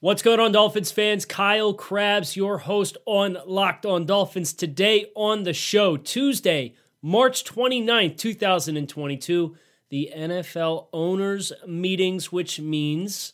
[0.00, 1.24] What's going on, Dolphins fans?
[1.24, 4.52] Kyle Crabbs, your host on Locked On Dolphins.
[4.52, 9.56] Today on the show, Tuesday, March 29th, 2022,
[9.88, 13.32] the NFL owners' meetings, which means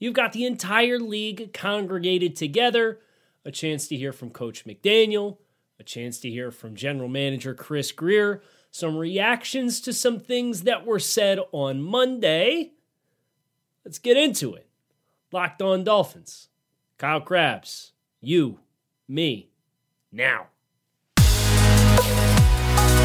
[0.00, 2.98] you've got the entire league congregated together,
[3.44, 5.36] a chance to hear from Coach McDaniel,
[5.78, 8.42] a chance to hear from General Manager Chris Grier,
[8.72, 12.72] some reactions to some things that were said on Monday.
[13.84, 14.69] Let's get into it.
[15.32, 16.48] Locked on Dolphins.
[16.98, 17.92] Kyle Crabbs.
[18.20, 18.58] You.
[19.06, 19.48] Me.
[20.10, 20.48] Now.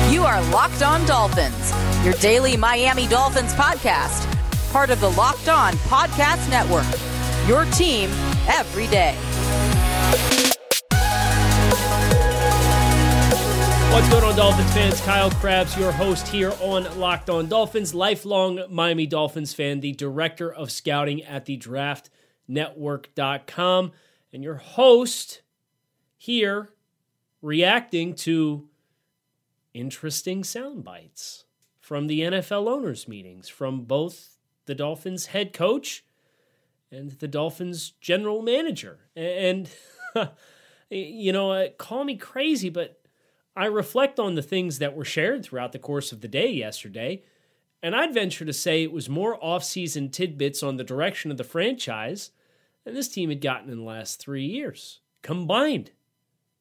[0.09, 1.71] You are Locked On Dolphins,
[2.03, 4.25] your daily Miami Dolphins podcast,
[4.71, 6.87] part of the Locked On Podcast Network.
[7.47, 8.09] Your team
[8.47, 9.15] every day.
[13.95, 14.99] What's going on, Dolphins fans?
[14.99, 20.53] Kyle Crabbs, your host here on Locked On Dolphins, lifelong Miami Dolphins fan, the director
[20.53, 23.93] of scouting at the draftnetwork.com,
[24.33, 25.43] and your host
[26.17, 26.73] here
[27.41, 28.67] reacting to
[29.73, 31.45] interesting sound bites
[31.79, 36.03] from the NFL owners' meetings from both the Dolphins head coach
[36.91, 38.99] and the Dolphins general manager.
[39.15, 39.69] And,
[40.89, 42.99] you know, uh, call me crazy, but
[43.55, 47.23] I reflect on the things that were shared throughout the course of the day yesterday,
[47.81, 51.43] and I'd venture to say it was more off-season tidbits on the direction of the
[51.43, 52.31] franchise
[52.83, 55.91] than this team had gotten in the last three years combined.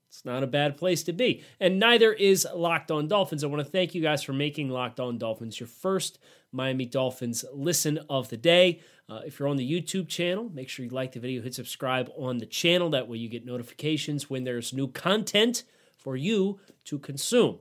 [0.08, 1.42] It's not a bad place to be.
[1.58, 3.42] And neither is Locked On Dolphins.
[3.42, 6.20] I want to thank you guys for making Locked On Dolphins your first
[6.52, 8.80] Miami Dolphins listen of the day.
[9.08, 12.10] Uh, if you're on the YouTube channel, make sure you like the video, hit subscribe
[12.16, 12.90] on the channel.
[12.90, 15.64] That way you get notifications when there's new content
[16.04, 17.58] for you to consume.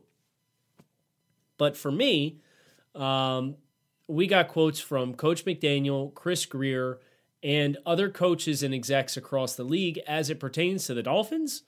[1.57, 2.41] But for me,
[2.93, 3.55] um,
[4.07, 6.99] we got quotes from Coach McDaniel, Chris Grier,
[7.41, 11.63] and other coaches and execs across the league as it pertains to the Dolphins.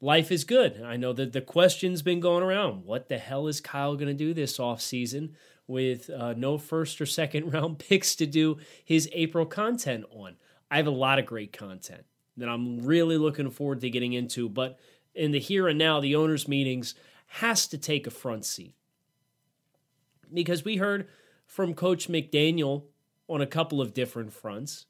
[0.00, 0.82] Life is good.
[0.82, 2.84] I know that the question's been going around.
[2.84, 5.30] What the hell is Kyle going to do this offseason
[5.66, 10.36] with uh, no first or second round picks to do his April content on?
[10.70, 12.04] I have a lot of great content
[12.36, 14.78] that I'm really looking forward to getting into, but
[15.14, 16.94] in the here and now, the owners' meetings
[17.26, 18.74] has to take a front seat.
[20.32, 21.08] Because we heard
[21.46, 22.84] from Coach McDaniel
[23.28, 24.86] on a couple of different fronts.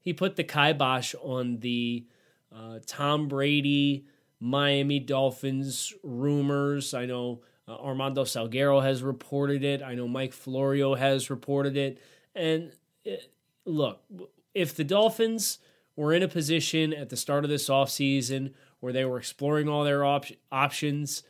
[0.00, 2.06] He put the kibosh on the
[2.54, 4.06] uh, Tom Brady,
[4.40, 6.92] Miami Dolphins rumors.
[6.94, 9.82] I know uh, Armando Salguero has reported it.
[9.82, 12.02] I know Mike Florio has reported it.
[12.34, 12.72] And
[13.04, 13.32] it,
[13.66, 14.02] uh, look,
[14.54, 15.58] if the Dolphins
[15.94, 18.52] were in a position at the start of this offseason
[18.82, 21.22] where they were exploring all their op- options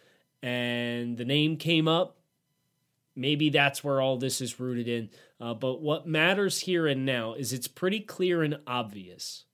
[0.42, 2.16] and the name came up.
[3.14, 5.10] Maybe that's where all this is rooted in.
[5.38, 9.44] Uh, but what matters here and now is it's pretty clear and obvious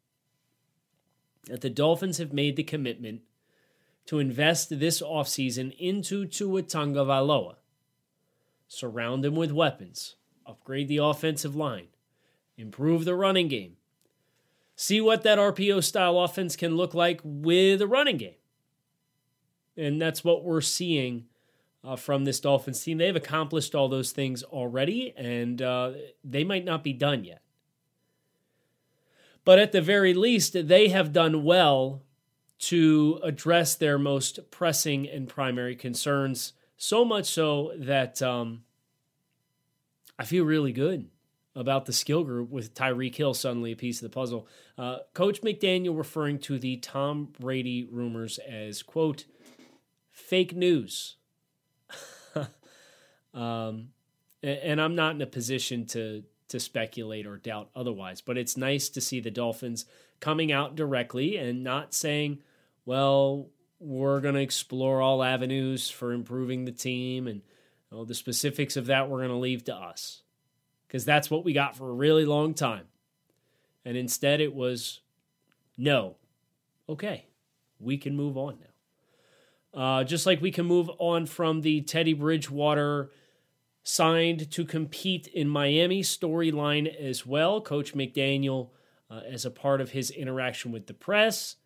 [1.49, 3.23] that the Dolphins have made the commitment
[4.07, 7.57] to invest this offseason into Tua Tagovailoa.
[8.69, 10.15] Surround him with weapons,
[10.47, 11.89] upgrade the offensive line,
[12.57, 13.77] improve the running game,
[14.79, 18.37] see what that RPO style offense can look like with a running game.
[19.77, 21.27] And that's what we're seeing
[21.83, 22.99] uh, from this Dolphins team.
[22.99, 27.43] They've accomplished all those things already, and uh, they might not be done yet.
[29.45, 32.05] But at the very least, they have done well
[32.61, 36.53] to address their most pressing and primary concerns.
[36.77, 38.63] So much so that um,
[40.17, 41.09] I feel really good
[41.59, 44.47] about the skill group with Tyreek Hill suddenly a piece of the puzzle.
[44.79, 49.25] Uh, Coach McDaniel referring to the Tom Brady rumors as, quote,
[50.13, 51.17] fake news.
[53.35, 53.89] um,
[54.41, 58.89] and I'm not in a position to to speculate or doubt otherwise, but it's nice
[58.89, 59.85] to see the Dolphins
[60.19, 62.39] coming out directly and not saying,
[62.87, 67.43] well, we're going to explore all avenues for improving the team and
[68.09, 70.23] the specifics of that we're going to leave to us
[70.89, 72.87] because that's what we got for a really long time.
[73.85, 75.03] And instead, it was
[75.77, 76.17] no.
[76.89, 77.27] Okay,
[77.79, 79.81] we can move on now.
[79.81, 83.11] Uh, just like we can move on from the Teddy Bridgewater
[83.85, 87.61] signed to compete in Miami storyline as well.
[87.61, 88.71] Coach McDaniel,
[89.09, 91.57] uh, as a part of his interaction with the press,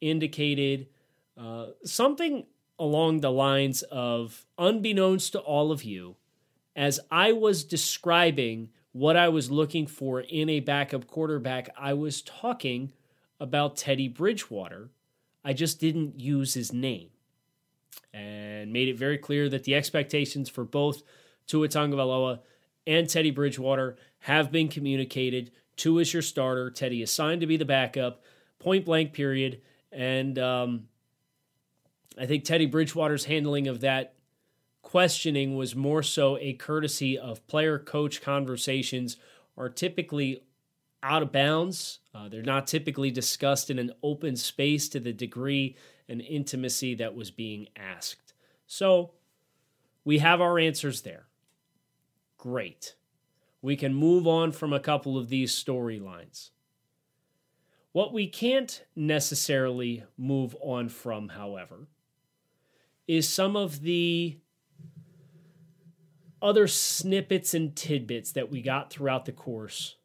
[0.00, 0.88] indicated
[1.38, 2.46] Uh, something
[2.78, 6.16] along the lines of unbeknownst to all of you,
[6.76, 12.20] as I was describing what I was looking for in a backup quarterback, I was
[12.20, 12.92] talking
[13.40, 14.90] about Teddy Bridgewater.
[15.42, 17.08] I just didn't use his name
[18.12, 21.02] and made it very clear that the expectations for both
[21.46, 22.40] Tua Tagovailoa
[22.86, 25.52] and Teddy Bridgewater have been communicated.
[25.76, 26.70] Tua is your starter.
[26.70, 28.22] Teddy is signed to be the backup,
[28.58, 29.62] point blank, period.
[29.92, 30.88] And um,
[32.18, 34.15] I think Teddy Bridgewater's handling of that
[34.86, 39.16] questioning was more so a courtesy of player coach conversations
[39.58, 40.44] are typically
[41.02, 41.98] out of bounds.
[42.14, 45.76] Uh, they're not typically discussed in an open space to the degree
[46.08, 48.32] and intimacy that was being asked.
[48.68, 49.10] So
[50.04, 51.26] we have our answers there.
[52.38, 52.94] Great.
[53.60, 56.50] We can move on from a couple of these storylines.
[57.90, 61.88] What we can't necessarily move on from, however,
[63.08, 64.38] is some of the
[66.46, 69.96] other snippets and tidbits that we got throughout the course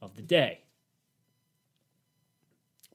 [0.00, 0.64] of the day.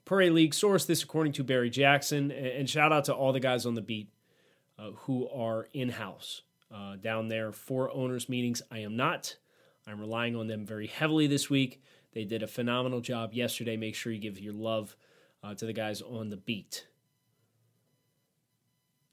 [0.04, 3.40] Per a league source, this according to Barry Jackson, and shout out to all the
[3.40, 4.10] guys on the beat
[4.80, 6.42] uh, who are in house
[6.74, 8.64] uh, down there for owners' meetings.
[8.72, 9.36] I am not.
[9.86, 11.84] I'm relying on them very heavily this week.
[12.14, 13.78] They did a phenomenal job yesterday.
[13.78, 14.96] Make sure you give your love
[15.44, 16.88] uh, to the guys on the beat.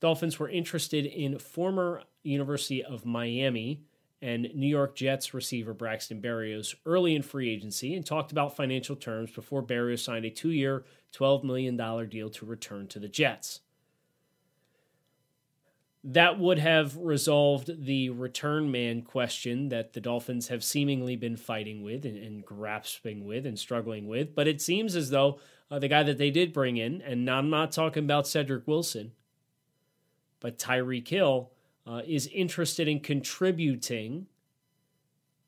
[0.01, 3.83] Dolphins were interested in former University of Miami
[4.21, 8.97] and New York Jets receiver Braxton Berrios early in free agency and talked about financial
[8.97, 10.85] terms before Berrios signed a two year,
[11.15, 11.77] $12 million
[12.09, 13.61] deal to return to the Jets.
[16.05, 21.83] That would have resolved the return man question that the Dolphins have seemingly been fighting
[21.83, 24.35] with and, and grasping with and struggling with.
[24.35, 25.39] But it seems as though
[25.71, 29.13] uh, the guy that they did bring in, and I'm not talking about Cedric Wilson,
[30.41, 31.51] but Tyreek Hill
[31.87, 34.27] uh, is interested in contributing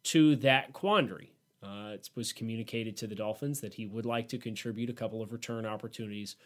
[0.05, 1.33] to that quandary.
[1.63, 5.21] Uh, it was communicated to the Dolphins that he would like to contribute a couple
[5.21, 6.37] of return opportunities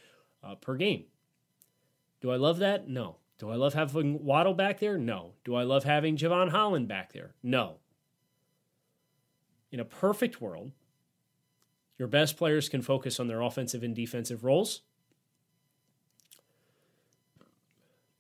[0.42, 1.04] uh, per game.
[2.20, 2.88] Do I love that?
[2.88, 3.16] No.
[3.38, 4.98] Do I love having Waddle back there?
[4.98, 5.32] No.
[5.44, 7.34] Do I love having Jevon Holland back there?
[7.42, 7.76] No.
[9.70, 10.72] In a perfect world,
[11.98, 14.82] your best players can focus on their offensive and defensive roles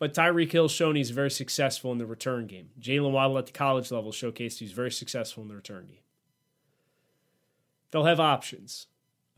[0.04, 2.68] But Tyreek Hill's shown he's very successful in the return game.
[2.78, 6.02] Jaylen Waddle at the college level showcased he's very successful in the return game.
[7.90, 8.86] They'll have options.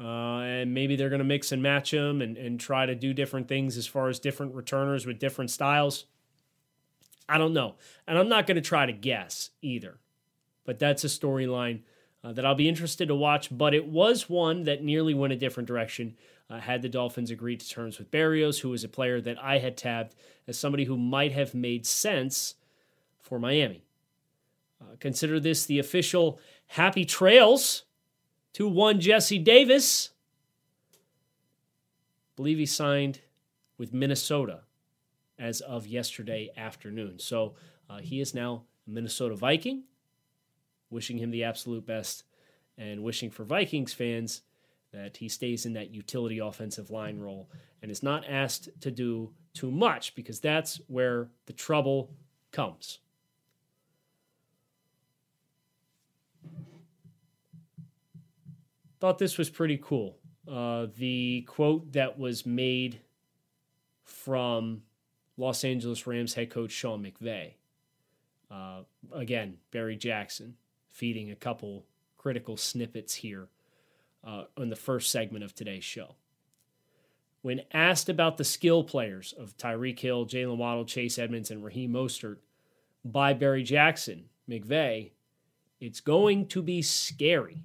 [0.01, 3.15] Uh, and maybe they're going to mix and match them and, and try to do
[3.15, 6.07] different things as far as different returners with different styles.
[7.29, 7.77] I don't know.
[8.09, 10.01] And I'm not going to try to guess either.
[10.65, 11.83] But that's a storyline
[12.25, 13.57] uh, that I'll be interested to watch.
[13.57, 16.17] But it was one that nearly went a different direction
[16.49, 19.59] uh, had the Dolphins agreed to terms with Berrios, who was a player that I
[19.59, 20.15] had tabbed
[20.47, 22.55] as somebody who might have made sense
[23.19, 23.83] for Miami.
[24.81, 27.85] Uh, consider this the official happy trails
[28.53, 30.11] to one Jesse Davis.
[32.37, 33.21] believe he signed
[33.79, 34.61] with Minnesota
[35.39, 37.19] as of yesterday afternoon.
[37.19, 37.55] So
[37.91, 39.85] uh, he is now a Minnesota Viking.
[40.97, 42.25] Wishing him the absolute best
[42.79, 44.41] and wishing for Vikings fans
[44.95, 47.51] that he stays in that utility offensive line role
[47.83, 52.15] and is not asked to do too much because that's where the trouble
[52.51, 53.01] comes.
[58.99, 60.17] Thought this was pretty cool.
[60.51, 63.01] Uh, the quote that was made
[64.03, 64.81] from
[65.37, 67.53] Los Angeles Rams head coach Sean McVay.
[68.51, 70.55] Uh, again, Barry Jackson
[70.97, 71.85] feeding a couple
[72.17, 73.49] critical snippets here
[74.25, 76.15] uh, on the first segment of today's show.
[77.43, 81.93] When asked about the skill players of Tyreek Hill, Jaylen Waddle, Chase Edmonds, and Raheem
[81.93, 82.39] Mostert
[83.05, 85.11] by Barry Jackson, McVay,
[85.81, 87.63] it's going to be scary.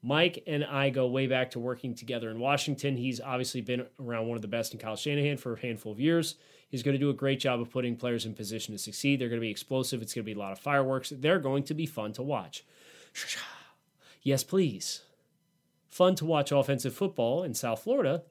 [0.00, 2.96] Mike and I go way back to working together in Washington.
[2.96, 6.00] He's obviously been around one of the best in Kyle Shanahan for a handful of
[6.00, 6.36] years.
[6.70, 9.20] He's going to do a great job of putting players in position to succeed.
[9.20, 10.00] They're going to be explosive.
[10.00, 11.12] It's going to be a lot of fireworks.
[11.14, 12.64] They're going to be fun to watch.
[14.22, 15.00] Yes, please
[15.90, 18.22] fun to watch offensive football in South Florida,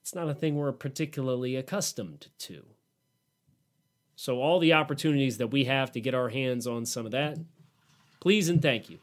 [0.00, 2.64] it's not a thing we're particularly accustomed to.
[4.16, 7.38] So, all the opportunities that we have to get our hands on some of that,
[8.18, 8.98] please and thank you.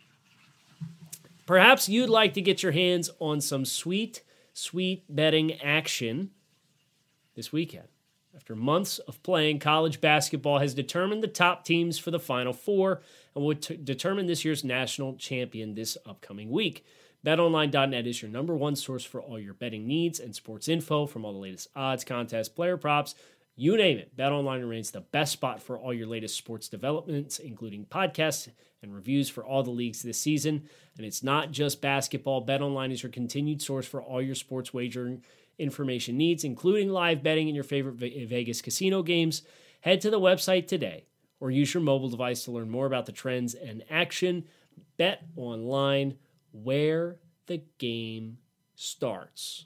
[1.46, 4.24] Perhaps you'd like to get your hands on some sweet,
[4.54, 6.32] sweet betting action
[7.36, 7.88] this weekend.
[8.36, 13.02] After months of playing, college basketball has determined the top teams for the Final Four
[13.36, 16.84] and will t- determine this year's national champion this upcoming week.
[17.25, 21.24] BetOnline.net is your number one source for all your betting needs and sports info from
[21.24, 23.16] all the latest odds, contests, player props,
[23.56, 24.18] you name it.
[24.18, 28.50] BetOnline remains the best spot for all your latest sports developments, including podcasts
[28.82, 30.68] and reviews for all the leagues this season.
[30.98, 32.46] And it's not just basketball.
[32.46, 35.24] BetOnline is your continued source for all your sports wagering
[35.57, 37.95] information needs, including live betting in your favorite
[38.27, 39.41] Vegas casino games.
[39.81, 41.05] Head to the website today
[41.39, 44.45] or use your mobile device to learn more about the trends and action.
[44.98, 46.17] Bet online
[46.51, 47.17] where
[47.48, 48.38] the game
[48.75, 49.65] starts.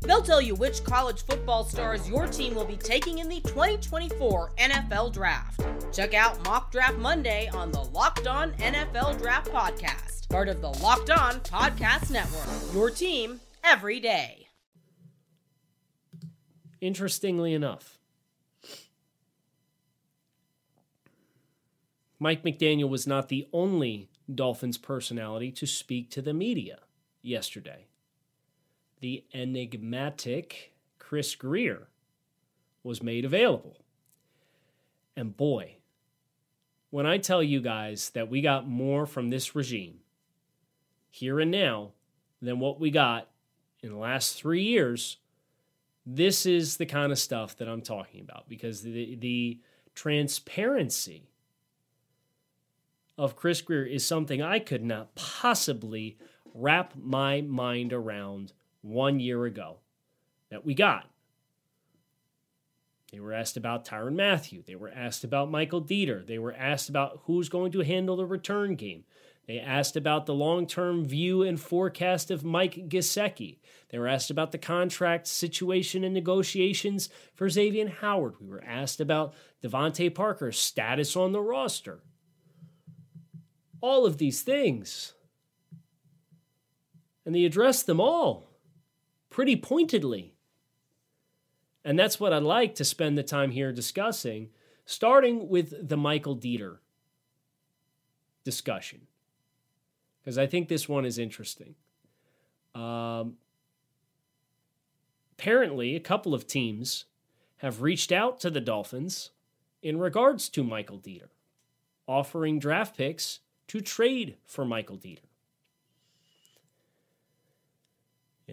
[0.00, 4.52] They'll tell you which college football stars your team will be taking in the 2024
[4.58, 5.60] NFL Draft.
[5.92, 10.70] Check out Mock Draft Monday on the Locked On NFL Draft Podcast, part of the
[10.80, 12.74] Locked On Podcast Network.
[12.74, 14.46] Your team every day.
[16.80, 17.98] Interestingly enough,
[22.20, 26.78] Mike McDaniel was not the only Dolphins personality to speak to the media
[27.20, 27.86] yesterday
[29.00, 31.88] the enigmatic Chris Grier
[32.82, 33.78] was made available.
[35.16, 35.76] And boy,
[36.90, 40.00] when I tell you guys that we got more from this regime
[41.10, 41.90] here and now
[42.40, 43.28] than what we got
[43.82, 45.18] in the last three years,
[46.06, 49.60] this is the kind of stuff that I'm talking about because the, the
[49.94, 51.28] transparency
[53.18, 56.16] of Chris Grier is something I could not possibly
[56.54, 58.52] wrap my mind around
[58.82, 59.78] one year ago
[60.50, 61.08] that we got.
[63.12, 64.62] They were asked about Tyrann Mathieu.
[64.66, 66.26] They were asked about Michael Deiter.
[66.26, 69.04] They were asked about who's going to handle the return game.
[69.46, 73.60] They asked about the long term view and forecast of Mike Gesicki.
[73.88, 78.34] They were asked about the contract situation and negotiations for Xavier Howard.
[78.40, 79.32] We were asked about
[79.64, 82.00] DeVante Parker's status on the roster.
[83.80, 85.14] All of these things.
[87.24, 88.47] And they addressed them all
[89.38, 90.34] pretty pointedly.
[91.84, 94.48] And that's what I'd like to spend the time here discussing,
[94.84, 96.78] starting with the Michael Deiter
[98.42, 99.02] discussion,
[100.18, 101.76] because I think this one is interesting.
[102.74, 103.36] Um,
[105.38, 107.04] apparently, a couple of teams
[107.58, 109.30] have reached out to the Dolphins
[109.84, 111.28] in regards to Michael Deiter,
[112.08, 115.27] offering draft picks to trade for Michael Deiter.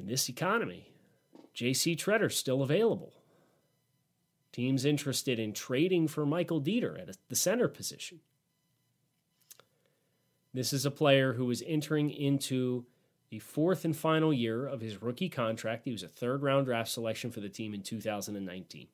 [0.05, 0.91] In this economy,
[1.55, 1.95] J.C.
[1.95, 3.11] Tretter still available.
[4.51, 8.19] Teams interested in trading for Michael Deiter at the center position.
[10.53, 12.85] This is a player who is entering into
[13.31, 15.85] the fourth and final year of his rookie contract.
[15.85, 18.85] He was a third round draft selection for the team in 2019.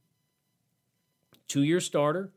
[1.49, 2.31] Two year starter.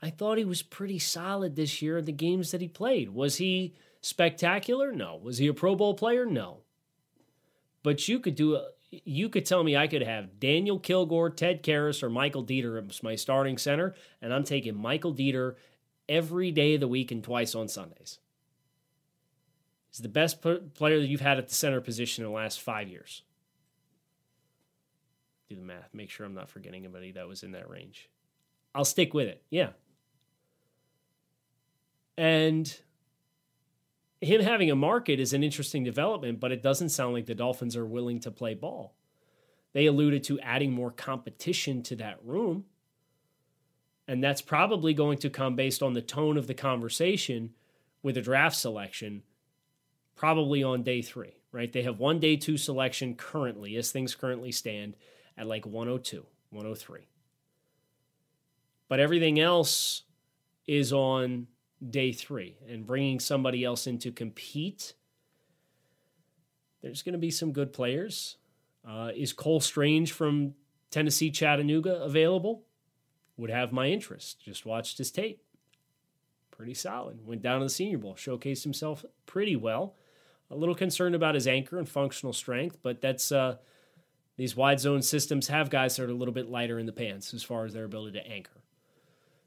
[0.00, 3.10] I thought he was pretty solid this year in the games that he played.
[3.10, 4.90] Was he spectacular?
[4.90, 5.20] No.
[5.22, 6.26] Was he a Pro Bowl player?
[6.26, 6.63] No.
[7.84, 8.60] But you could do
[8.90, 13.02] you could tell me I could have Daniel Kilgore, Ted Karras, or Michael Deiter as
[13.02, 15.54] my starting center, and I'm taking Michael Deiter
[16.08, 18.18] every day of the week and twice on Sundays.
[19.90, 22.88] He's the best player that you've had at the center position in the last five
[22.88, 23.22] years.
[25.48, 25.90] Do the math.
[25.92, 28.08] Make sure I'm not forgetting anybody that was in that range.
[28.74, 29.42] I'll stick with it.
[29.50, 29.70] Yeah.
[32.16, 32.76] And
[34.20, 37.76] him having a market is an interesting development, but it doesn't sound like the Dolphins
[37.76, 38.94] are willing to play ball.
[39.72, 42.64] They alluded to adding more competition to that room.
[44.06, 47.54] And that's probably going to come based on the tone of the conversation
[48.02, 49.22] with a draft selection,
[50.14, 51.72] probably on day three, right?
[51.72, 54.94] They have one day two selection currently, as things currently stand,
[55.36, 57.08] at like 102, 103.
[58.88, 60.02] But everything else
[60.66, 61.48] is on
[61.90, 64.94] day three and bringing somebody else in to compete.
[66.82, 68.36] There's going to be some good players.
[68.86, 70.54] Uh, is Cole Strange from
[70.90, 72.62] Tennessee Chattanooga available?
[73.36, 74.40] Would have my interest.
[74.40, 75.42] Just watched his tape.
[76.50, 77.26] Pretty solid.
[77.26, 79.96] Went down to the Senior Bowl, showcased himself pretty well.
[80.50, 83.56] A little concerned about his anchor and functional strength, but that's uh,
[84.36, 87.34] these wide zone systems have guys that are a little bit lighter in the pants
[87.34, 88.63] as far as their ability to anchor.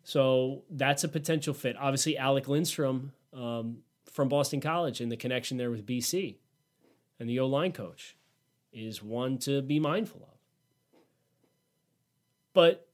[0.08, 1.76] So that's a potential fit.
[1.78, 6.38] Obviously, Alec Lindstrom um, from Boston College and the connection there with BC
[7.20, 8.16] and the O line coach
[8.72, 10.38] is one to be mindful of.
[12.54, 12.88] But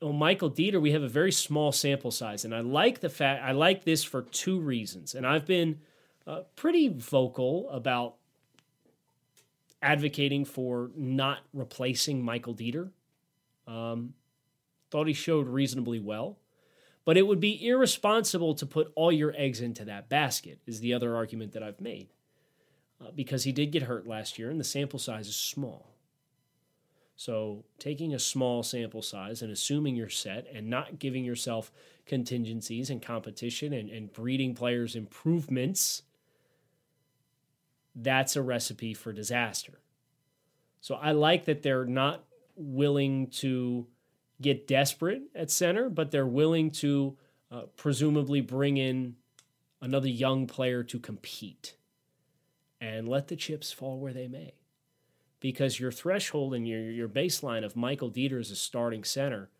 [0.00, 3.52] Michael Deiter, we have a very small sample size, and I like the fact I
[3.52, 5.80] like this for two reasons, and I've been
[6.26, 8.14] uh, pretty vocal about
[9.82, 12.88] advocating for not replacing Michael Deiter.
[13.66, 14.14] Um,
[14.90, 16.38] thought he showed reasonably well,
[17.04, 20.58] but it would be irresponsible to put all your eggs into that basket.
[20.66, 22.08] Is the other argument that I've made
[23.00, 25.94] uh, because he did get hurt last year, and the sample size is small.
[27.16, 31.72] So, taking a small sample size and assuming you're set and not giving yourself
[32.06, 36.02] contingencies and competition and, and breeding players improvements,
[37.96, 39.80] that's a recipe for disaster.
[40.80, 43.86] So, I like that they're not willing to
[44.40, 47.16] get desperate at center, but they're willing to
[47.50, 49.16] uh, presumably bring in
[49.80, 51.76] another young player to compete
[52.80, 54.52] and let the chips fall where they may
[55.40, 59.50] because your threshold and your your baseline of Michael Deiter as a starting center,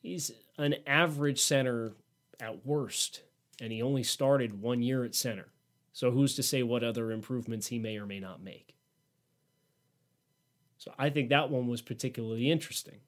[0.00, 1.92] he's an average center
[2.40, 3.22] at worst,
[3.60, 5.48] and he only started one year at center.
[5.92, 8.74] So who's to say what other improvements he may or may not make?
[10.78, 13.00] So I think that one was particularly interesting.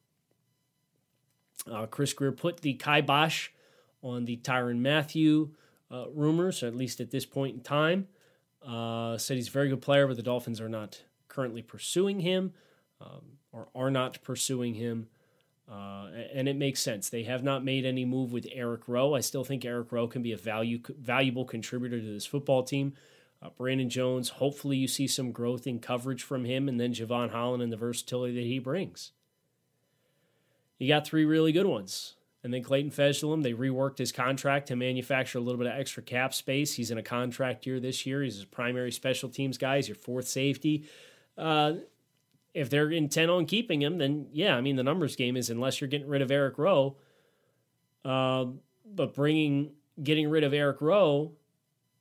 [1.70, 3.48] Uh, Chris Grier put the kibosh
[4.02, 5.50] on the Tyrann Mathieu
[5.90, 8.08] uh, rumors, at least at this point in time.
[8.66, 12.52] Uh, said he's a very good player, but the Dolphins are not currently pursuing him
[13.00, 15.08] um, or are not pursuing him.
[15.70, 17.08] Uh, and it makes sense.
[17.08, 19.14] They have not made any move with Eric Rowe.
[19.14, 22.94] I still think Eric Rowe can be a value valuable contributor to this football team.
[23.40, 27.30] Uh, Brandon Jones, hopefully you see some growth in coverage from him, and then Jevon
[27.30, 29.12] Holland and the versatility that he brings.
[30.78, 32.14] You got three really good ones.
[32.44, 36.02] And then Clayton Fejedelem, they reworked his contract to manufacture a little bit of extra
[36.02, 36.74] cap space.
[36.74, 38.22] He's in a contract year this year.
[38.22, 39.76] He's a primary special teams guy.
[39.76, 40.84] He's your fourth safety.
[41.38, 41.74] Uh,
[42.52, 45.80] if they're intent on keeping him, then yeah, I mean the numbers game is unless
[45.80, 46.96] you're getting rid of Eric Rowe.
[48.04, 48.46] Uh,
[48.84, 51.32] but bringing getting rid of Eric Rowe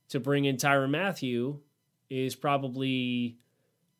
[0.08, 1.60] to bring in Tyrann Mathieu
[2.10, 3.38] is probably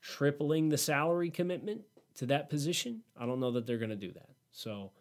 [0.00, 1.82] tripling the salary commitment
[2.16, 3.02] to that position.
[3.18, 4.28] I don't know that they're going to do that.
[4.52, 4.92] So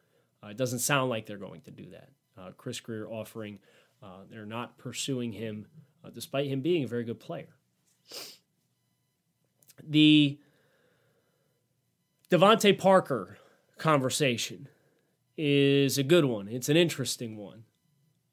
[0.44, 2.10] uh, it doesn't sound like they're going to do that.
[2.38, 3.60] Uh, Chris Grier offering,
[4.02, 5.68] uh, they're not pursuing him
[6.04, 7.50] uh, despite him being a very good player.
[9.84, 10.40] The
[12.30, 13.38] DeVante Parker
[13.78, 14.68] conversation
[15.38, 16.48] is a good one.
[16.48, 17.64] It's an interesting one.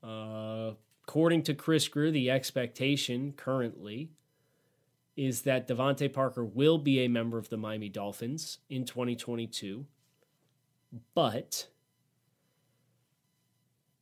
[0.02, 4.10] Uh, according to Chris Grier, the expectation currently
[5.16, 9.84] is that DeVante Parker will be a member of the Miami Dolphins in 2022,
[11.14, 11.68] but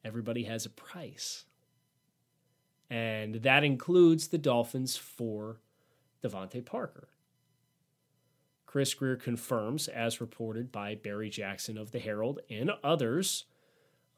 [0.05, 1.44] everybody has a price.
[2.88, 5.61] And that includes the Dolphins for
[6.22, 7.09] DeVante Parker.
[8.66, 13.44] Chris Grier confirms, as reported by Barry Jackson of the Herald and others,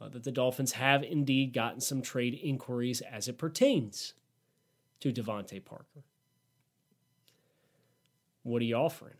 [0.00, 4.14] uh, that the Dolphins have indeed gotten some trade inquiries as it pertains
[5.00, 6.04] to DeVante Parker.
[8.42, 9.14] What are you offering?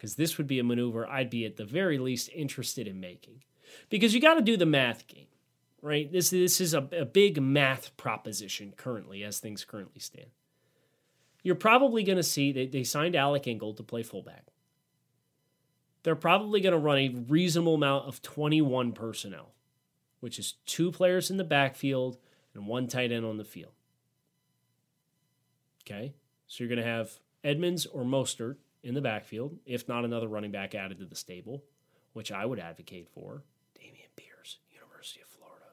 [0.00, 3.42] Because this would be a maneuver I'd be at the very least interested in making.
[3.90, 5.26] Because you got to do the math game,
[5.82, 6.10] right?
[6.10, 10.30] This, this is a, a big math proposition currently, as things currently stand
[11.42, 14.46] you're probably going to see they, they signed Alec Ingold to play fullback.
[16.02, 19.52] They're probably going to run a reasonable amount of 21 personnel,
[20.20, 22.18] which is two players in the backfield
[22.54, 23.72] and one tight end on the field.
[25.84, 26.14] Okay,
[26.46, 30.50] so you're going to have Edmonds or Mostert in the backfield, if not another running
[30.50, 31.62] back added to the stable,
[32.12, 33.44] which I would advocate for.
[33.78, 35.66] Dameon Pierce, University of Florida.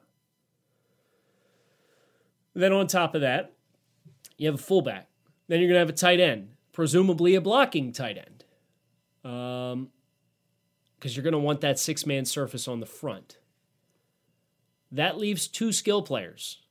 [2.54, 3.52] Then on top of that,
[4.36, 5.08] you have a fullback
[5.48, 8.44] then you're going to have a tight end, presumably a blocking tight end.
[9.30, 9.88] Um,
[10.94, 13.38] because you're going to want that six man surface on the front.
[14.90, 16.62] That leaves two skill players.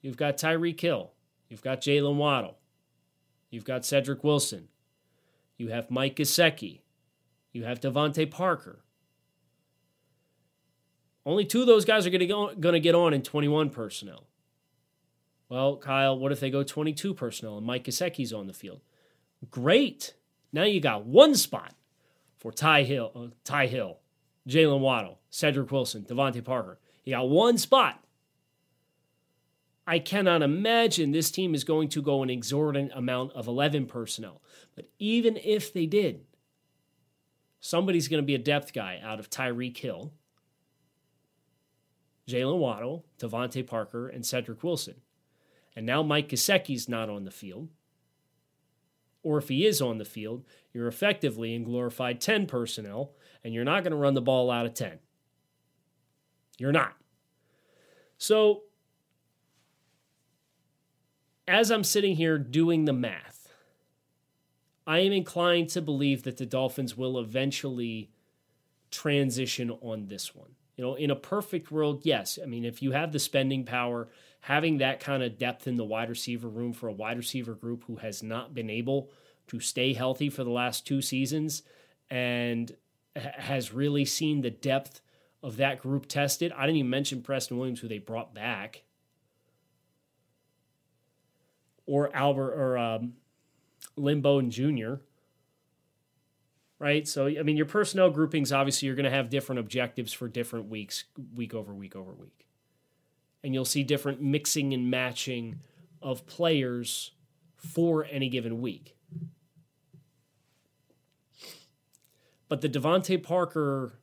[0.00, 1.12] You've got Tyreek Hill.
[1.48, 2.58] You've got Jalen Waddle.
[3.50, 4.68] You've got Cedric Wilson.
[5.56, 6.80] You have Mike Gesicki.
[7.52, 8.84] You have DeVante Parker.
[11.24, 12.26] Only two of those guys are going
[12.58, 14.26] to get on in 21 personnel.
[15.48, 18.80] Well, Kyle, what if they go 22 personnel and Mike Gesicki's on the field?
[19.50, 20.14] Great.
[20.52, 21.74] Now you got one spot
[22.38, 23.98] for Ty Hill, uh, Ty Hill,
[24.48, 26.78] Jaylen Waddle, Cedric Wilson, DeVante Parker.
[27.04, 28.02] You got one spot.
[29.86, 34.40] I cannot imagine this team is going to go an exorbitant amount of 11 personnel.
[34.76, 36.24] But even if they did,
[37.60, 40.12] somebody's going to be a depth guy out of Tyreek Hill,
[42.28, 44.94] Jaylen Waddle, DeVante Parker, and Cedric Wilson
[45.74, 47.68] and now Mike Gesicki's not on the field,
[49.22, 53.64] or if he is on the field, you're effectively in glorified 10 personnel, and you're
[53.64, 54.98] not going to run the ball out of 10.
[56.58, 56.94] You're not.
[58.18, 58.64] So,
[61.52, 63.52] as I'm sitting here doing the math,
[64.86, 68.10] I am inclined to believe that the Dolphins will eventually
[68.90, 70.48] transition on this one.
[70.76, 72.38] You know, in a perfect world, yes.
[72.42, 74.08] I mean, if you have the spending power,
[74.40, 77.84] having that kind of depth in the wide receiver room for a wide receiver group
[77.86, 79.10] who has not been able
[79.48, 81.62] to stay healthy for the last two seasons
[82.08, 82.74] and
[83.14, 85.02] has really seen the depth
[85.42, 86.50] of that group tested.
[86.56, 88.84] I didn't even mention Preston Williams, who they brought back,
[91.92, 93.12] or Albert or um,
[93.98, 94.94] Bowden Jr.
[96.78, 100.26] Right, so I mean, your personnel groupings obviously you're going to have different objectives for
[100.26, 102.46] different weeks, week over week over week,
[103.44, 105.58] and you'll see different mixing and matching
[106.00, 107.10] of players
[107.56, 108.96] for any given week.
[112.48, 114.00] But the DeVante Parker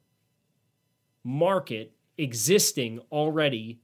[1.24, 3.82] market existing already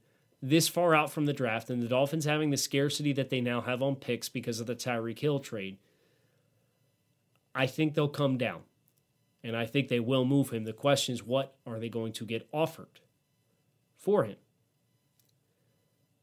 [0.48, 3.60] this far out from the draft and the Dolphins having the scarcity that they now
[3.62, 5.78] have on picks because of the Tyreek Hill trade,
[7.54, 8.60] I think they'll come down.
[9.42, 10.64] And I think they will move him.
[10.64, 13.00] The question is, what are they going to get offered
[13.96, 14.36] for him?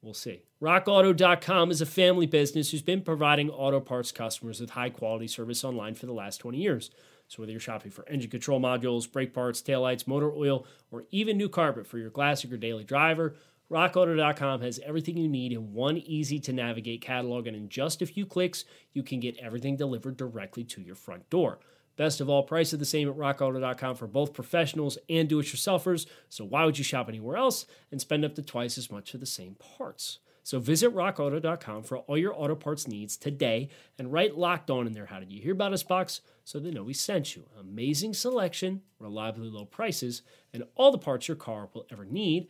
[0.02, 0.44] We'll see.
[0.62, 5.64] RockAuto.com is a family business who's been providing auto parts customers with high quality service
[5.64, 6.92] online for the last 20 years.
[7.30, 11.38] So, whether you're shopping for engine control modules, brake parts, taillights, motor oil, or even
[11.38, 13.36] new carpet for your classic or daily driver,
[13.74, 18.06] RockAuto.com has everything you need in one easy to navigate catalog, and in just a
[18.06, 21.58] few clicks, you can get everything delivered directly to your front door.
[21.96, 25.48] Best of all, prices are the same at rockauto.com for both professionals and do it
[25.48, 26.06] yourselfers.
[26.30, 29.18] So why would you shop anywhere else and spend up to twice as much for
[29.18, 30.20] the same parts?
[30.44, 34.94] So visit rockauto.com for all your auto parts needs today and write locked on in
[34.94, 35.06] there.
[35.08, 37.46] How did you hear about us box so they know we sent you?
[37.60, 40.22] Amazing selection, reliably low prices,
[40.54, 42.50] and all the parts your car will ever need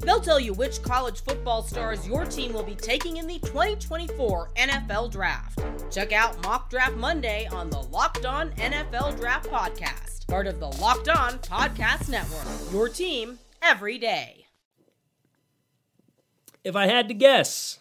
[0.00, 4.50] They'll tell you which college football stars your team will be taking in the 2024
[4.56, 5.60] NFL Draft.
[5.90, 10.68] Check out Mock Draft Monday on the Locked On NFL Draft Podcast, part of the
[10.68, 12.72] Locked On Podcast Network.
[12.72, 14.46] Your team every day.
[16.62, 17.78] If I had to guess,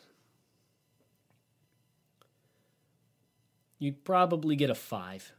[3.80, 5.34] you'd probably get a five.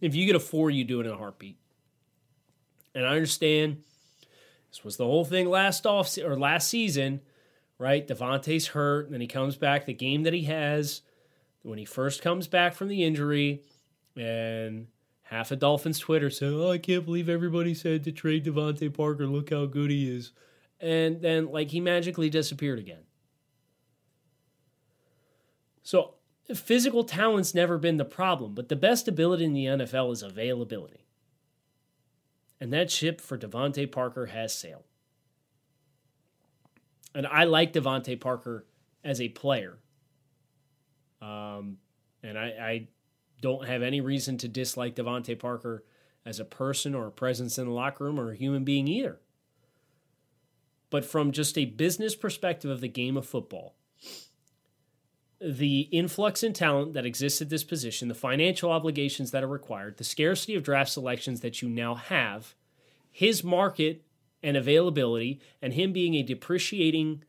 [0.00, 1.56] If you get a four, you do it in a heartbeat.
[2.94, 3.82] And I understand
[4.70, 7.20] this was the whole thing last off or last season,
[7.78, 8.06] right?
[8.06, 9.84] DeVonta's hurt, and then he comes back.
[9.84, 11.02] The game that he has
[11.62, 13.62] when he first comes back from the injury,
[14.16, 14.86] and
[15.22, 19.26] half of Dolphins Twitter said, "Oh, I can't believe everybody said to trade DeVante Parker.
[19.26, 20.32] Look how good he is,"
[20.80, 23.02] and then like he magically disappeared again.
[25.82, 26.14] So
[26.54, 31.06] physical talent's never been the problem, but the best ability in the NFL is availability
[32.60, 34.84] and that ship for DeVante Parker has sailed.
[37.14, 38.66] And I like DeVante Parker
[39.02, 39.78] as a player.
[41.20, 41.78] Um,
[42.22, 42.88] and I, I
[43.40, 45.84] don't have any reason to dislike DeVante Parker
[46.24, 49.20] as a person or a presence in the locker room or a human being either.
[50.90, 53.76] But from just a business perspective of the game of football,
[55.40, 59.96] the influx in talent that exists at this position, the financial obligations that are required,
[59.96, 62.54] the scarcity of draft selections that you now have,
[63.10, 64.02] his market
[64.42, 67.24] and availability, and him being a depreciating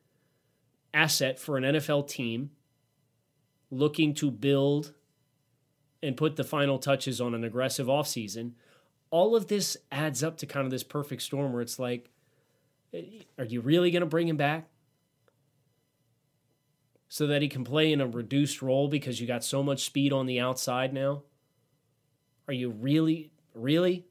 [0.93, 2.51] asset for an NFL team
[3.69, 4.93] looking to build
[6.03, 8.51] and put the final touches on an aggressive offseason,
[9.09, 12.09] all of this adds up to kind of this perfect storm where it's like,
[13.37, 14.67] are you really going to bring him back?
[17.13, 20.13] So that he can play in a reduced role because you got so much speed
[20.13, 21.23] on the outside now?
[22.47, 24.05] Are you really, really?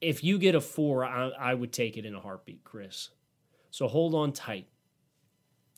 [0.00, 3.10] If you get a four, I, I would take it in a heartbeat, Chris.
[3.70, 4.66] So hold on tight.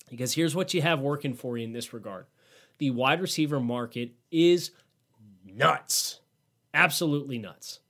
[0.08, 2.24] Because here's what you have working for you in this regard
[2.78, 4.70] the wide receiver market is
[5.44, 6.20] nuts.
[6.72, 7.80] Absolutely nuts.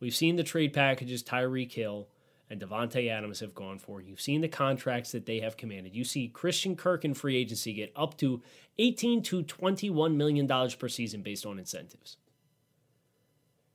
[0.00, 2.08] We've seen the trade packages Tyreek Hill
[2.48, 4.00] and Davante Adams have gone for.
[4.00, 5.94] You've seen the contracts that they have commanded.
[5.94, 8.42] You see Christian Kirk in free agency get up to
[8.78, 12.18] 18 to 21 million dollars per season based on incentives.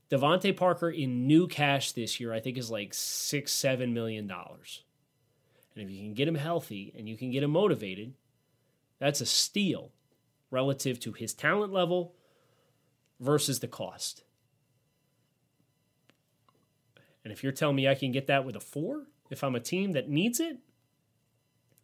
[0.09, 4.83] DeVante Parker in new cash this year, I think, is like six, seven million dollars.
[5.73, 8.13] And if you can get him healthy and you can get him motivated,
[8.99, 9.91] that's a steal
[10.49, 12.13] relative to his talent level
[13.21, 14.23] versus the cost.
[17.23, 19.59] And if you're telling me I can get that with a four, if I'm a
[19.59, 20.57] team that needs it,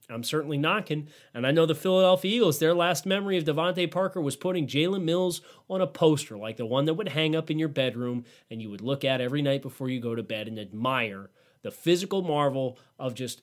[0.09, 1.09] I'm certainly knocking.
[1.33, 5.03] And I know the Philadelphia Eagles, their last memory of DeVante Parker was putting Jalen
[5.03, 8.61] Mills on a poster, like the one that would hang up in your bedroom and
[8.61, 11.29] you would look at every night before you go to bed and admire
[11.61, 13.41] the physical marvel of just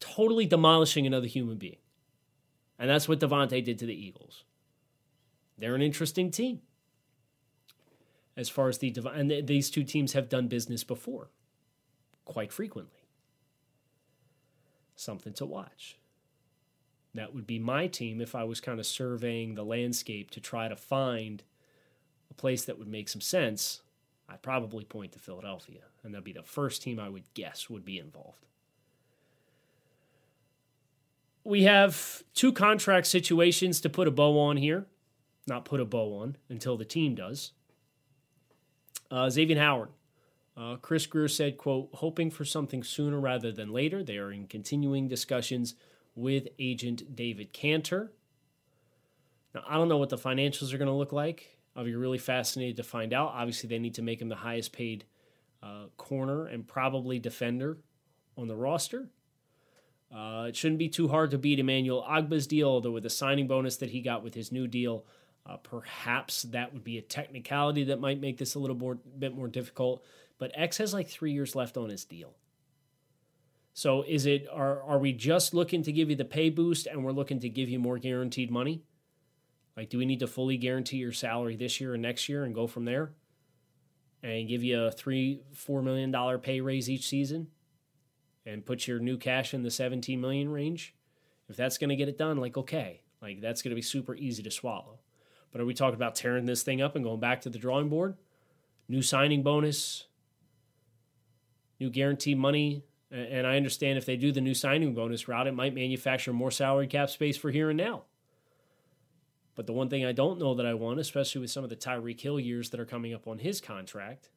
[0.00, 1.76] totally demolishing another human being.
[2.78, 4.44] And that's what DeVante did to the Eagles.
[5.58, 6.62] They're an interesting team.
[8.38, 11.28] As far as the and these two teams have done business before,
[12.24, 13.00] quite frequently
[14.94, 15.96] something to watch.
[17.14, 20.68] That would be my team if I was kind of surveying the landscape to try
[20.68, 21.42] to find
[22.30, 23.80] a place that would make some sense.
[24.28, 27.84] I'd probably point to Philadelphia, and that'd be the first team I would guess would
[27.84, 28.46] be involved.
[31.44, 34.86] We have two contract situations to put a bow on here.
[35.46, 37.52] Not put a bow on until the team does.
[39.10, 39.88] Uh, Xavier Howard
[40.58, 44.02] uh, Chris Grier said, quote, hoping for something sooner rather than later.
[44.02, 45.76] They are in continuing discussions
[46.16, 48.12] with agent David Canter.
[49.54, 51.56] Now, I don't know what the financials are going to look like.
[51.76, 53.34] I'll be really fascinated to find out.
[53.34, 55.04] Obviously, they need to make him the highest paid
[55.62, 57.78] uh, corner and probably defender
[58.36, 59.10] on the roster.
[60.12, 63.46] Uh, it shouldn't be too hard to beat Emmanuel Ogbah's deal, although with the signing
[63.46, 65.04] bonus that he got with his new deal,
[65.48, 69.34] uh, perhaps that would be a technicality that might make this a little more, bit
[69.34, 70.04] more difficult.
[70.38, 72.34] But X has like three years left on his deal.
[73.72, 77.04] So is it are are we just looking to give you the pay boost and
[77.04, 78.82] we're looking to give you more guaranteed money?
[79.76, 82.54] Like, do we need to fully guarantee your salary this year and next year and
[82.54, 83.12] go from there?
[84.22, 87.48] And give you a three, four million dollar pay raise each season
[88.44, 90.94] and put your new cash in the 17 million range?
[91.48, 93.02] If that's gonna get it done, like okay.
[93.22, 94.97] Like that's gonna be super easy to swallow.
[95.50, 97.88] But are we talking about tearing this thing up and going back to the drawing
[97.88, 98.16] board?
[98.88, 100.06] New signing bonus,
[101.78, 102.84] new guarantee money.
[103.10, 106.50] And I understand if they do the new signing bonus route, it might manufacture more
[106.50, 108.02] salary cap space for here and now.
[109.54, 111.76] But the one thing I don't know that I want, especially with some of the
[111.76, 114.28] Tyreek Hill years that are coming up on his contract,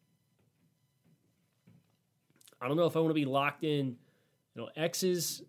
[2.61, 3.97] I don't know if I want to be locked in.
[4.55, 5.43] You know, X is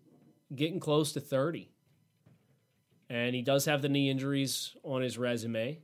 [0.53, 1.72] getting close to 30.
[3.13, 5.77] And he does have the knee injuries on his resume.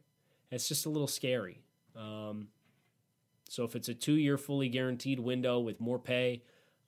[0.49, 1.61] It's just a little scary.
[1.95, 2.47] Um,
[3.47, 6.41] so if it's a two year fully guaranteed window with more pay,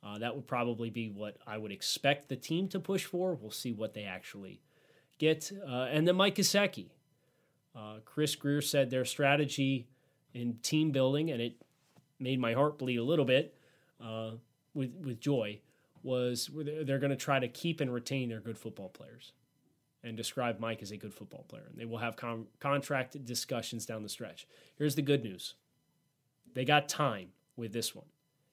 [0.03, 3.35] uh, that would probably be what I would expect the team to push for.
[3.35, 4.63] We'll see what they actually
[5.19, 5.51] get.
[5.63, 6.89] Uh, and then Mike Gesicki.
[7.75, 9.89] Uh, Chris Grier said their strategy
[10.33, 11.61] in team building, and it
[12.19, 13.55] made my heart bleed a little bit
[14.03, 14.31] uh,
[14.73, 15.59] with, with joy,
[16.01, 16.49] was
[16.83, 19.33] they're going to try to keep and retain their good football players
[20.03, 21.65] and describe Mike as a good football player.
[21.69, 24.47] And they will have con- contract discussions down the stretch.
[24.77, 25.55] Here's the good news
[26.53, 28.07] they got time with this one.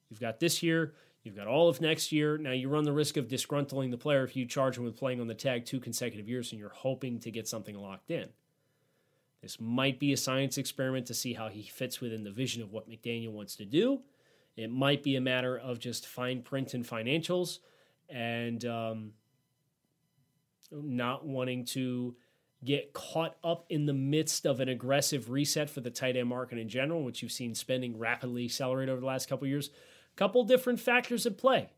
[0.09, 2.37] You've got this year, you've got all of next year.
[2.37, 5.19] Now you run the risk of disgruntling the player if you charge him with playing
[5.19, 8.29] on the tag two consecutive years and you're hoping to get something locked in.
[9.41, 12.71] This might be a science experiment to see how he fits within the vision of
[12.73, 14.01] what McDaniel wants to do.
[14.57, 17.59] It might be a matter of just fine print and financials
[18.09, 19.13] and um,
[20.71, 22.15] not wanting to
[22.63, 26.57] get caught up in the midst of an aggressive reset for the tight end market
[26.57, 29.69] in general, which you've seen spending rapidly accelerate over the last couple years.
[30.13, 31.69] A couple different factors at play.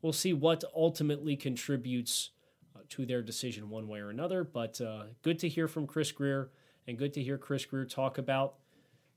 [0.00, 2.30] We'll see what ultimately contributes
[2.74, 4.44] uh, to their decision one way or another.
[4.44, 6.50] But uh, good to hear from Chris Grier
[6.88, 8.54] and good to hear Chris Grier talk about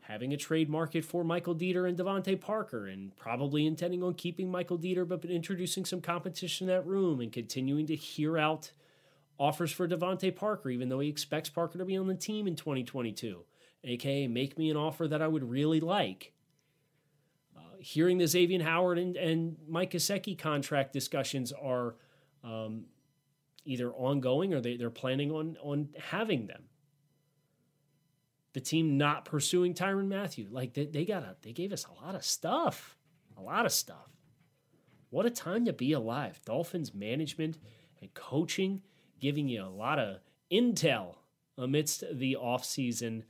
[0.07, 4.49] having a trade market for Michael Deiter and DeVante Parker and probably intending on keeping
[4.49, 8.71] Michael Deiter, but introducing some competition in that room and continuing to hear out–
[9.39, 12.55] offers for DeVante Parker, even though he expects Parker to be on the team in
[12.55, 13.43] 2022,
[13.83, 16.33] aka make me an offer that I would really like.
[17.55, 21.95] Uh, hearing the Xavier Howard and, and Mike Gesicki contract discussions are
[22.43, 22.85] um,
[23.65, 26.63] either ongoing or they, they're planning on, on having them.
[28.55, 30.47] The team not pursuing Tyrann Mathieu.
[30.49, 32.95] like they, they got a, they gave us a lot of stuff,
[33.35, 34.15] a lot of stuff.
[35.09, 36.39] What a time to be alive!
[36.45, 37.57] Dolphins management
[37.99, 38.81] and coaching
[39.19, 41.15] giving you a lot of intel
[41.57, 43.23] amidst the offseason.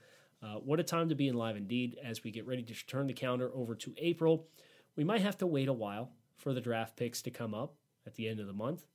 [0.44, 3.14] Uh, what a time to be alive indeed as we get ready to turn the
[3.14, 4.46] calendar over to April.
[4.96, 7.74] We might have to wait a while for the draft picks to come up
[8.06, 8.86] at the end of the month,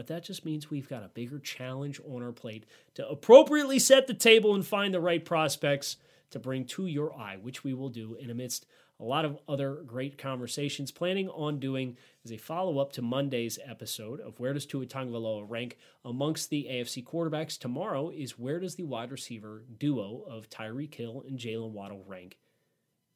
[0.00, 4.06] but that just means we've got a bigger challenge on our plate to appropriately set
[4.06, 5.98] the table and find the right prospects
[6.30, 8.64] to bring to your eye, which we will do in amidst
[8.98, 10.90] a lot of other great conversations.
[10.90, 15.44] Planning on doing as a follow up to Monday's episode of Where Does Tua Tagovailoa
[15.46, 17.58] rank amongst the AFC quarterbacks?
[17.58, 22.38] Tomorrow is Where Does the wide receiver duo of Tyreek Hill and Jaylen Waddle rank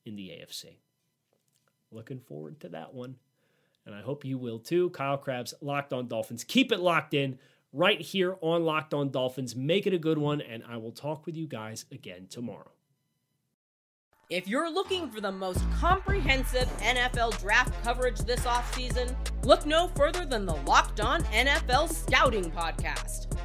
[0.04, 0.80] in the AFC?
[1.90, 3.16] Looking forward to that one.
[3.86, 4.90] And I hope you will too.
[4.90, 6.44] Kyle Crabbs, Locked On Dolphins.
[6.44, 7.38] Keep it locked in
[7.72, 9.54] right here on Locked On Dolphins.
[9.54, 12.70] Make it a good one, and I will talk with you guys again tomorrow.
[14.30, 20.24] If you're looking for the most comprehensive NFL draft coverage this offseason, look no further
[20.24, 23.33] than the Locked On NFL Scouting Podcast.